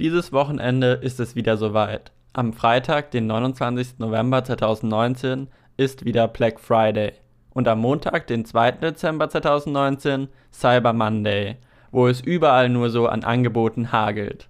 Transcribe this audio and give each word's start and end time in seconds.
Dieses 0.00 0.32
Wochenende 0.32 0.92
ist 0.92 1.18
es 1.18 1.34
wieder 1.34 1.56
soweit. 1.56 2.12
Am 2.32 2.52
Freitag, 2.52 3.10
den 3.10 3.26
29. 3.26 3.98
November 3.98 4.44
2019, 4.44 5.48
ist 5.76 6.04
wieder 6.04 6.28
Black 6.28 6.60
Friday. 6.60 7.14
Und 7.50 7.66
am 7.66 7.80
Montag, 7.80 8.28
den 8.28 8.44
2. 8.44 8.72
Dezember 8.72 9.28
2019, 9.28 10.28
Cyber 10.52 10.92
Monday, 10.92 11.56
wo 11.90 12.06
es 12.06 12.20
überall 12.20 12.68
nur 12.68 12.90
so 12.90 13.08
an 13.08 13.24
Angeboten 13.24 13.90
hagelt. 13.90 14.48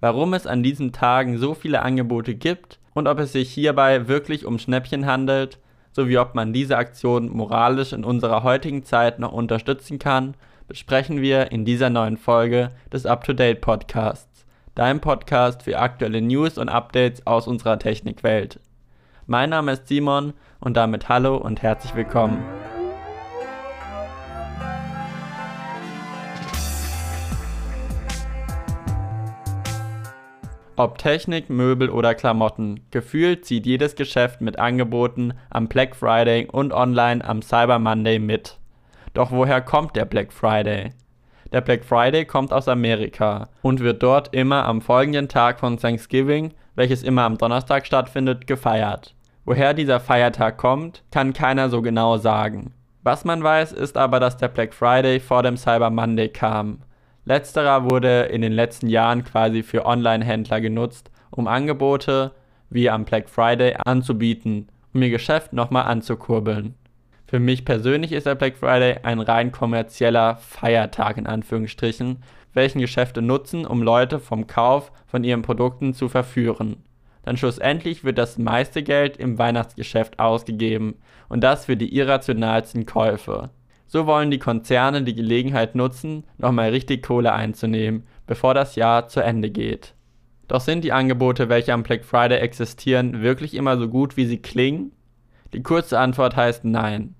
Warum 0.00 0.32
es 0.32 0.46
an 0.46 0.62
diesen 0.62 0.92
Tagen 0.92 1.36
so 1.36 1.52
viele 1.52 1.82
Angebote 1.82 2.34
gibt 2.34 2.78
und 2.94 3.08
ob 3.08 3.18
es 3.18 3.32
sich 3.32 3.50
hierbei 3.50 4.08
wirklich 4.08 4.46
um 4.46 4.58
Schnäppchen 4.58 5.04
handelt, 5.04 5.58
sowie 5.92 6.16
ob 6.16 6.34
man 6.34 6.54
diese 6.54 6.78
Aktion 6.78 7.28
moralisch 7.28 7.92
in 7.92 8.04
unserer 8.04 8.42
heutigen 8.42 8.84
Zeit 8.84 9.18
noch 9.18 9.32
unterstützen 9.32 9.98
kann, 9.98 10.34
besprechen 10.66 11.20
wir 11.20 11.52
in 11.52 11.66
dieser 11.66 11.90
neuen 11.90 12.16
Folge 12.16 12.70
des 12.90 13.04
Up-to-Date 13.04 13.60
Podcasts 13.60 14.37
dein 14.78 15.00
Podcast 15.00 15.64
für 15.64 15.80
aktuelle 15.80 16.22
News 16.22 16.56
und 16.56 16.68
Updates 16.68 17.26
aus 17.26 17.48
unserer 17.48 17.80
Technikwelt. 17.80 18.60
Mein 19.26 19.50
Name 19.50 19.72
ist 19.72 19.88
Simon 19.88 20.34
und 20.60 20.76
damit 20.76 21.08
hallo 21.08 21.36
und 21.36 21.62
herzlich 21.62 21.96
willkommen. 21.96 22.44
Ob 30.76 30.98
Technik, 30.98 31.50
Möbel 31.50 31.90
oder 31.90 32.14
Klamotten, 32.14 32.78
gefühlt 32.92 33.44
zieht 33.46 33.66
jedes 33.66 33.96
Geschäft 33.96 34.40
mit 34.40 34.60
Angeboten 34.60 35.34
am 35.50 35.66
Black 35.66 35.96
Friday 35.96 36.46
und 36.46 36.72
online 36.72 37.24
am 37.24 37.42
Cyber 37.42 37.80
Monday 37.80 38.20
mit. 38.20 38.58
Doch 39.12 39.32
woher 39.32 39.60
kommt 39.60 39.96
der 39.96 40.04
Black 40.04 40.32
Friday? 40.32 40.92
Der 41.52 41.62
Black 41.62 41.84
Friday 41.84 42.26
kommt 42.26 42.52
aus 42.52 42.68
Amerika 42.68 43.48
und 43.62 43.80
wird 43.80 44.02
dort 44.02 44.34
immer 44.34 44.66
am 44.66 44.82
folgenden 44.82 45.28
Tag 45.28 45.60
von 45.60 45.78
Thanksgiving, 45.78 46.52
welches 46.74 47.02
immer 47.02 47.22
am 47.22 47.38
Donnerstag 47.38 47.86
stattfindet, 47.86 48.46
gefeiert. 48.46 49.14
Woher 49.46 49.72
dieser 49.72 49.98
Feiertag 49.98 50.58
kommt, 50.58 51.02
kann 51.10 51.32
keiner 51.32 51.70
so 51.70 51.80
genau 51.80 52.18
sagen. 52.18 52.74
Was 53.02 53.24
man 53.24 53.42
weiß, 53.42 53.72
ist 53.72 53.96
aber, 53.96 54.20
dass 54.20 54.36
der 54.36 54.48
Black 54.48 54.74
Friday 54.74 55.20
vor 55.20 55.42
dem 55.42 55.56
Cyber 55.56 55.88
Monday 55.88 56.28
kam. 56.28 56.80
Letzterer 57.24 57.90
wurde 57.90 58.24
in 58.24 58.42
den 58.42 58.52
letzten 58.52 58.88
Jahren 58.88 59.24
quasi 59.24 59.62
für 59.62 59.86
Online-Händler 59.86 60.60
genutzt, 60.60 61.10
um 61.30 61.46
Angebote 61.46 62.32
wie 62.68 62.90
am 62.90 63.06
Black 63.06 63.30
Friday 63.30 63.74
anzubieten, 63.86 64.68
um 64.92 65.00
ihr 65.00 65.10
Geschäft 65.10 65.54
nochmal 65.54 65.84
anzukurbeln. 65.84 66.74
Für 67.28 67.40
mich 67.40 67.66
persönlich 67.66 68.12
ist 68.12 68.24
der 68.24 68.36
Black 68.36 68.56
Friday 68.56 69.00
ein 69.02 69.20
rein 69.20 69.52
kommerzieller 69.52 70.36
Feiertag 70.36 71.18
in 71.18 71.26
Anführungsstrichen, 71.26 72.22
welchen 72.54 72.80
Geschäfte 72.80 73.20
nutzen, 73.20 73.66
um 73.66 73.82
Leute 73.82 74.18
vom 74.18 74.46
Kauf 74.46 74.90
von 75.06 75.24
ihren 75.24 75.42
Produkten 75.42 75.92
zu 75.92 76.08
verführen. 76.08 76.84
Dann 77.24 77.36
schlussendlich 77.36 78.02
wird 78.02 78.16
das 78.16 78.38
meiste 78.38 78.82
Geld 78.82 79.18
im 79.18 79.36
Weihnachtsgeschäft 79.36 80.18
ausgegeben 80.18 80.94
und 81.28 81.44
das 81.44 81.66
für 81.66 81.76
die 81.76 81.94
irrationalsten 81.94 82.86
Käufe. 82.86 83.50
So 83.86 84.06
wollen 84.06 84.30
die 84.30 84.38
Konzerne 84.38 85.02
die 85.02 85.14
Gelegenheit 85.14 85.74
nutzen, 85.74 86.24
nochmal 86.38 86.70
richtig 86.70 87.02
Kohle 87.02 87.34
einzunehmen, 87.34 88.04
bevor 88.26 88.54
das 88.54 88.74
Jahr 88.74 89.06
zu 89.08 89.20
Ende 89.20 89.50
geht. 89.50 89.92
Doch 90.46 90.62
sind 90.62 90.82
die 90.82 90.92
Angebote, 90.92 91.50
welche 91.50 91.74
am 91.74 91.82
Black 91.82 92.06
Friday 92.06 92.38
existieren, 92.38 93.20
wirklich 93.20 93.52
immer 93.52 93.76
so 93.76 93.86
gut, 93.86 94.16
wie 94.16 94.24
sie 94.24 94.40
klingen? 94.40 94.92
Die 95.52 95.62
kurze 95.62 95.98
Antwort 95.98 96.34
heißt 96.34 96.64
nein. 96.64 97.14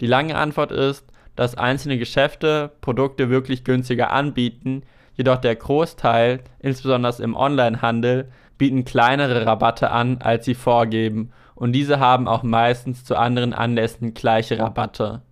Die 0.00 0.06
lange 0.06 0.36
Antwort 0.36 0.72
ist, 0.72 1.06
dass 1.36 1.56
einzelne 1.56 1.98
Geschäfte 1.98 2.72
Produkte 2.80 3.30
wirklich 3.30 3.64
günstiger 3.64 4.10
anbieten, 4.12 4.82
jedoch 5.14 5.38
der 5.38 5.56
Großteil, 5.56 6.40
insbesondere 6.58 7.22
im 7.22 7.34
Onlinehandel, 7.34 8.28
bieten 8.58 8.84
kleinere 8.84 9.46
Rabatte 9.46 9.90
an, 9.90 10.18
als 10.20 10.44
sie 10.44 10.54
vorgeben, 10.54 11.30
und 11.54 11.72
diese 11.72 12.00
haben 12.00 12.28
auch 12.28 12.42
meistens 12.42 13.04
zu 13.04 13.16
anderen 13.16 13.54
Anlässen 13.54 14.12
gleiche 14.12 14.58
Rabatte. 14.58 15.22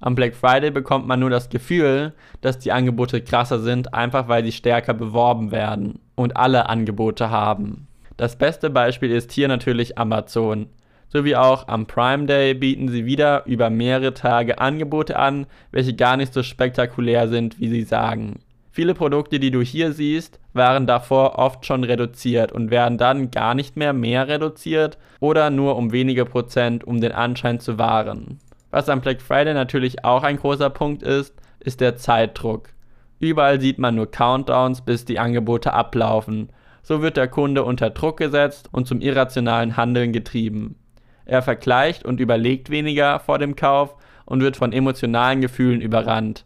Am 0.00 0.14
Black 0.14 0.34
Friday 0.34 0.70
bekommt 0.70 1.06
man 1.06 1.20
nur 1.20 1.30
das 1.30 1.48
Gefühl, 1.48 2.12
dass 2.40 2.58
die 2.58 2.72
Angebote 2.72 3.22
krasser 3.22 3.60
sind, 3.60 3.94
einfach 3.94 4.28
weil 4.28 4.44
sie 4.44 4.52
stärker 4.52 4.94
beworben 4.94 5.50
werden 5.50 6.00
und 6.14 6.36
alle 6.36 6.68
Angebote 6.68 7.30
haben. 7.30 7.86
Das 8.16 8.36
beste 8.36 8.68
Beispiel 8.68 9.10
ist 9.10 9.32
hier 9.32 9.48
natürlich 9.48 9.98
Amazon 9.98 10.66
sowie 11.12 11.36
auch 11.36 11.68
am 11.68 11.86
Prime 11.86 12.24
Day 12.24 12.54
bieten 12.54 12.88
sie 12.88 13.04
wieder 13.04 13.44
über 13.44 13.68
mehrere 13.68 14.14
Tage 14.14 14.58
Angebote 14.58 15.18
an, 15.18 15.46
welche 15.70 15.94
gar 15.94 16.16
nicht 16.16 16.32
so 16.32 16.42
spektakulär 16.42 17.28
sind, 17.28 17.60
wie 17.60 17.68
sie 17.68 17.82
sagen. 17.82 18.40
Viele 18.70 18.94
Produkte, 18.94 19.38
die 19.38 19.50
du 19.50 19.60
hier 19.60 19.92
siehst, 19.92 20.40
waren 20.54 20.86
davor 20.86 21.38
oft 21.38 21.66
schon 21.66 21.84
reduziert 21.84 22.50
und 22.50 22.70
werden 22.70 22.96
dann 22.96 23.30
gar 23.30 23.54
nicht 23.54 23.76
mehr 23.76 23.92
mehr 23.92 24.26
reduziert 24.26 24.96
oder 25.20 25.50
nur 25.50 25.76
um 25.76 25.92
wenige 25.92 26.24
Prozent, 26.24 26.82
um 26.82 27.02
den 27.02 27.12
Anschein 27.12 27.60
zu 27.60 27.76
wahren. 27.76 28.38
Was 28.70 28.88
am 28.88 29.02
Black 29.02 29.20
Friday 29.20 29.52
natürlich 29.52 30.06
auch 30.06 30.22
ein 30.22 30.38
großer 30.38 30.70
Punkt 30.70 31.02
ist, 31.02 31.34
ist 31.60 31.82
der 31.82 31.96
Zeitdruck. 31.96 32.70
Überall 33.18 33.60
sieht 33.60 33.78
man 33.78 33.94
nur 33.94 34.10
Countdowns, 34.10 34.80
bis 34.80 35.04
die 35.04 35.18
Angebote 35.18 35.74
ablaufen. 35.74 36.48
So 36.82 37.02
wird 37.02 37.18
der 37.18 37.28
Kunde 37.28 37.64
unter 37.64 37.90
Druck 37.90 38.16
gesetzt 38.16 38.70
und 38.72 38.86
zum 38.86 39.02
irrationalen 39.02 39.76
Handeln 39.76 40.12
getrieben. 40.12 40.76
Er 41.24 41.42
vergleicht 41.42 42.04
und 42.04 42.20
überlegt 42.20 42.70
weniger 42.70 43.20
vor 43.20 43.38
dem 43.38 43.56
Kauf 43.56 43.94
und 44.24 44.40
wird 44.40 44.56
von 44.56 44.72
emotionalen 44.72 45.40
Gefühlen 45.40 45.80
überrannt, 45.80 46.44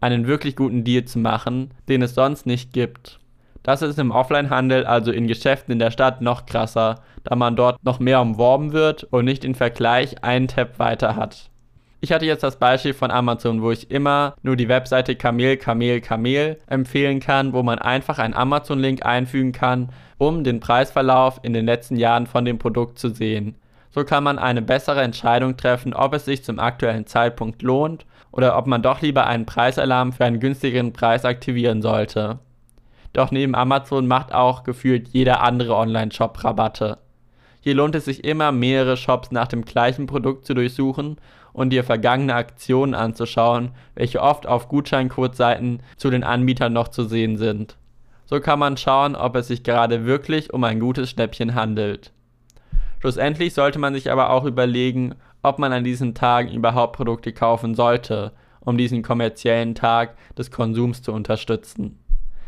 einen 0.00 0.26
wirklich 0.26 0.56
guten 0.56 0.84
Deal 0.84 1.04
zu 1.04 1.18
machen, 1.18 1.70
den 1.88 2.02
es 2.02 2.14
sonst 2.14 2.46
nicht 2.46 2.72
gibt. 2.72 3.18
Das 3.62 3.82
ist 3.82 3.98
im 3.98 4.12
Offline-Handel, 4.12 4.86
also 4.86 5.12
in 5.12 5.26
Geschäften 5.26 5.72
in 5.72 5.78
der 5.78 5.90
Stadt, 5.90 6.22
noch 6.22 6.46
krasser, 6.46 7.02
da 7.24 7.36
man 7.36 7.56
dort 7.56 7.82
noch 7.84 8.00
mehr 8.00 8.20
umworben 8.20 8.72
wird 8.72 9.04
und 9.04 9.24
nicht 9.24 9.44
den 9.44 9.54
Vergleich 9.54 10.24
einen 10.24 10.48
Tab 10.48 10.78
weiter 10.78 11.16
hat. 11.16 11.50
Ich 12.00 12.12
hatte 12.12 12.26
jetzt 12.26 12.44
das 12.44 12.60
Beispiel 12.60 12.94
von 12.94 13.10
Amazon, 13.10 13.60
wo 13.60 13.72
ich 13.72 13.90
immer 13.90 14.36
nur 14.42 14.54
die 14.54 14.68
Webseite 14.68 15.16
Kamel, 15.16 15.56
Kamel, 15.56 16.00
Kamel 16.00 16.58
empfehlen 16.68 17.18
kann, 17.18 17.52
wo 17.52 17.64
man 17.64 17.80
einfach 17.80 18.20
einen 18.20 18.34
Amazon-Link 18.34 19.04
einfügen 19.04 19.50
kann, 19.50 19.90
um 20.16 20.44
den 20.44 20.60
Preisverlauf 20.60 21.40
in 21.42 21.52
den 21.52 21.66
letzten 21.66 21.96
Jahren 21.96 22.28
von 22.28 22.44
dem 22.44 22.58
Produkt 22.58 23.00
zu 23.00 23.08
sehen. 23.08 23.56
So 23.90 24.04
kann 24.04 24.24
man 24.24 24.38
eine 24.38 24.62
bessere 24.62 25.02
Entscheidung 25.02 25.56
treffen, 25.56 25.94
ob 25.94 26.14
es 26.14 26.24
sich 26.24 26.44
zum 26.44 26.58
aktuellen 26.58 27.06
Zeitpunkt 27.06 27.62
lohnt 27.62 28.06
oder 28.30 28.56
ob 28.56 28.66
man 28.66 28.82
doch 28.82 29.00
lieber 29.00 29.26
einen 29.26 29.46
Preisalarm 29.46 30.12
für 30.12 30.24
einen 30.24 30.40
günstigeren 30.40 30.92
Preis 30.92 31.24
aktivieren 31.24 31.82
sollte. 31.82 32.38
Doch 33.12 33.30
neben 33.30 33.54
Amazon 33.54 34.06
macht 34.06 34.32
auch 34.32 34.62
gefühlt 34.62 35.08
jeder 35.08 35.42
andere 35.42 35.74
Online-Shop 35.74 36.44
Rabatte. 36.44 36.98
Hier 37.60 37.74
lohnt 37.74 37.94
es 37.94 38.04
sich 38.04 38.24
immer, 38.24 38.52
mehrere 38.52 38.96
Shops 38.96 39.30
nach 39.30 39.48
dem 39.48 39.64
gleichen 39.64 40.06
Produkt 40.06 40.46
zu 40.46 40.54
durchsuchen 40.54 41.16
und 41.52 41.70
dir 41.70 41.82
vergangene 41.82 42.34
Aktionen 42.34 42.94
anzuschauen, 42.94 43.72
welche 43.94 44.22
oft 44.22 44.46
auf 44.46 44.68
Gutscheincode-Seiten 44.68 45.80
zu 45.96 46.10
den 46.10 46.22
Anbietern 46.22 46.72
noch 46.72 46.88
zu 46.88 47.04
sehen 47.04 47.36
sind. 47.36 47.76
So 48.26 48.40
kann 48.40 48.58
man 48.58 48.76
schauen, 48.76 49.16
ob 49.16 49.34
es 49.36 49.48
sich 49.48 49.64
gerade 49.64 50.04
wirklich 50.04 50.52
um 50.52 50.62
ein 50.62 50.78
gutes 50.78 51.10
Schnäppchen 51.10 51.54
handelt. 51.54 52.12
Schlussendlich 53.00 53.54
sollte 53.54 53.78
man 53.78 53.94
sich 53.94 54.10
aber 54.10 54.30
auch 54.30 54.44
überlegen, 54.44 55.14
ob 55.42 55.58
man 55.58 55.72
an 55.72 55.84
diesen 55.84 56.14
Tagen 56.14 56.50
überhaupt 56.50 56.96
Produkte 56.96 57.32
kaufen 57.32 57.74
sollte, 57.74 58.32
um 58.60 58.76
diesen 58.76 59.02
kommerziellen 59.02 59.74
Tag 59.74 60.16
des 60.36 60.50
Konsums 60.50 61.02
zu 61.02 61.12
unterstützen. 61.12 61.98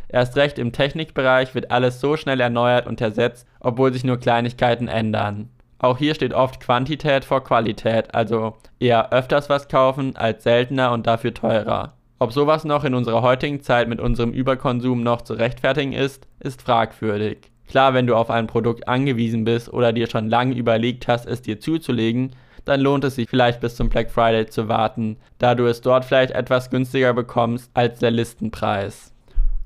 Erst 0.09 0.37
recht 0.37 0.59
im 0.59 0.73
Technikbereich 0.73 1.55
wird 1.55 1.71
alles 1.71 2.01
so 2.01 2.17
schnell 2.17 2.41
erneuert 2.41 2.87
und 2.87 3.01
ersetzt, 3.01 3.47
obwohl 3.61 3.93
sich 3.93 4.03
nur 4.03 4.19
Kleinigkeiten 4.19 4.89
ändern. 4.89 5.51
Auch 5.79 5.99
hier 5.99 6.15
steht 6.15 6.35
oft 6.35 6.61
Quantität 6.61 7.25
vor 7.25 7.45
Qualität, 7.45 8.15
also 8.15 8.57
eher 8.81 9.13
öfters 9.13 9.49
was 9.49 9.69
kaufen 9.69 10.17
als 10.17 10.43
seltener 10.43 10.93
und 10.93 11.07
dafür 11.07 11.33
teurer. 11.33 11.95
Ob 12.19 12.33
sowas 12.33 12.65
noch 12.65 12.85
in 12.85 12.95
unserer 12.95 13.23
heutigen 13.23 13.63
Zeit 13.63 13.89
mit 13.89 13.99
unserem 13.99 14.33
Überkonsum 14.33 15.03
noch 15.03 15.23
zu 15.23 15.33
rechtfertigen 15.33 15.95
ist, 15.95 16.27
ist 16.39 16.61
fragwürdig. 16.61 17.50
Klar, 17.71 17.95
wenn 17.95 18.09
du 18.09 18.17
auf 18.17 18.31
ein 18.31 18.49
Produkt 18.49 18.89
angewiesen 18.89 19.45
bist 19.45 19.73
oder 19.73 19.93
dir 19.93 20.09
schon 20.09 20.29
lange 20.29 20.57
überlegt 20.57 21.07
hast, 21.07 21.25
es 21.25 21.41
dir 21.41 21.61
zuzulegen, 21.61 22.33
dann 22.65 22.81
lohnt 22.81 23.05
es 23.05 23.15
sich 23.15 23.31
vielleicht 23.31 23.61
bis 23.61 23.77
zum 23.77 23.89
Black 23.89 24.11
Friday 24.11 24.47
zu 24.47 24.67
warten, 24.67 25.17
da 25.39 25.55
du 25.55 25.67
es 25.67 25.81
dort 25.81 26.05
vielleicht 26.05 26.33
etwas 26.33 26.71
günstiger 26.71 27.15
bekommst 27.15 27.71
als 27.73 28.01
der 28.01 28.11
Listenpreis. 28.11 29.15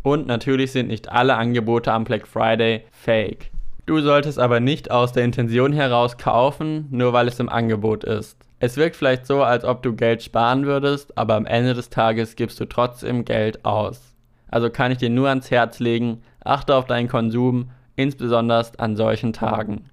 Und 0.03 0.27
natürlich 0.27 0.73
sind 0.73 0.89
nicht 0.89 1.11
alle 1.11 1.37
Angebote 1.37 1.95
am 1.95 2.05
Black 2.05 2.27
Friday 2.27 2.85
fake. 2.93 3.51
Du 3.87 3.99
solltest 4.03 4.39
aber 4.39 4.61
nicht 4.61 4.91
aus 4.91 5.13
der 5.13 5.25
Intention 5.25 5.73
heraus 5.73 6.19
kaufen, 6.19 6.89
nur 6.91 7.15
weil 7.15 7.27
es 7.27 7.41
im 7.41 7.49
Angebot 7.49 8.05
ist. 8.05 8.37
Es 8.59 8.77
wirkt 8.77 8.97
vielleicht 8.97 9.27
so, 9.27 9.43
als 9.43 9.65
ob 9.65 9.83
du 9.83 9.95
Geld 9.95 10.23
sparen 10.23 10.67
würdest, 10.67 11.17
aber 11.17 11.37
am 11.37 11.47
Ende 11.47 11.73
des 11.73 11.89
Tages 11.89 12.37
gibst 12.37 12.61
du 12.61 12.67
trotzdem 12.67 13.25
Geld 13.25 13.65
aus. 13.65 14.15
Also 14.51 14.69
kann 14.69 14.93
ich 14.93 14.99
dir 14.99 15.09
nur 15.09 15.31
ans 15.31 15.51
Herz 15.51 15.81
legen, 15.81 16.23
achte 16.45 16.77
auf 16.77 16.85
deinen 16.85 17.09
Konsum 17.09 17.71
insbesondere 17.97 18.67
an 18.79 18.97
solchen 18.97 19.33
Tagen. 19.33 19.91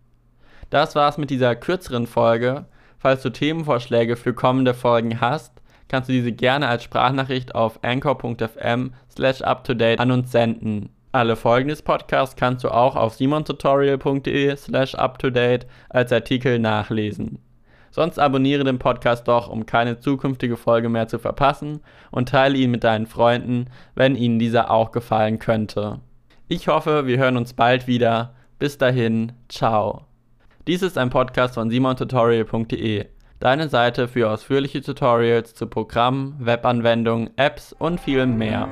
Das 0.69 0.95
war's 0.95 1.18
mit 1.18 1.30
dieser 1.30 1.56
kürzeren 1.56 2.07
Folge. 2.07 2.65
Falls 2.98 3.21
du 3.24 3.30
Themenvorschläge 3.30 4.15
für 4.15 4.33
kommende 4.33 4.74
Folgen 4.74 5.19
hast, 5.19 5.62
kannst 5.88 6.07
du 6.07 6.13
diese 6.13 6.31
gerne 6.31 6.68
als 6.68 6.83
Sprachnachricht 6.83 7.56
auf 7.56 7.83
anchor.fm 7.83 8.94
slash 9.09 9.42
uptodate 9.42 10.00
an 10.00 10.12
uns 10.12 10.31
senden. 10.31 10.89
Alle 11.12 11.36
Folgen 11.36 11.68
des 11.68 11.81
Podcasts 11.81 12.38
kannst 12.38 12.63
du 12.63 12.69
auch 12.69 12.95
auf 12.95 13.15
simontutorial.de 13.15 14.56
slash 14.56 14.95
uptodate 14.95 15.68
als 15.89 16.13
Artikel 16.13 16.57
nachlesen. 16.59 17.39
Sonst 17.89 18.18
abonniere 18.18 18.63
den 18.63 18.80
Podcast 18.80 19.27
doch, 19.27 19.50
um 19.50 19.65
keine 19.65 20.00
zukünftige 20.00 20.56
Folge 20.56 20.88
mehr 20.88 21.09
zu 21.09 21.19
verpassen 21.19 21.81
und 22.12 22.30
teile 22.30 22.57
ihn 22.57 22.71
mit 22.71 22.86
deinen 22.86 23.07
Freunden, 23.07 23.65
wenn 23.95 24.15
ihnen 24.15 24.39
dieser 24.39 24.71
auch 24.71 24.92
gefallen 24.92 25.39
könnte. 25.39 26.00
Ich 26.53 26.68
hoffe, 26.68 27.07
wir 27.07 27.18
hören 27.18 27.38
uns 27.38 27.53
bald 27.53 27.88
wieder. 27.88 28.33
Bis 28.59 28.77
dahin, 28.77 29.31
ciao. 29.48 30.01
Dies 30.68 30.81
ist 30.81 30.98
ein 30.98 31.09
Podcast 31.09 31.53
von 31.53 31.69
simontutorial.de, 31.69 33.06
deine 33.39 33.69
Seite 33.69 34.09
für 34.09 34.30
ausführliche 34.30 34.81
Tutorials 34.81 35.53
zu 35.53 35.68
Programmen, 35.68 36.36
Webanwendungen, 36.39 37.30
Apps 37.38 37.71
und 37.71 38.01
viel 38.01 38.25
mehr. 38.25 38.68